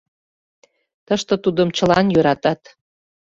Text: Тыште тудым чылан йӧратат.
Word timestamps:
Тыште 1.05 1.33
тудым 1.43 1.69
чылан 1.77 2.05
йӧратат. 2.13 2.61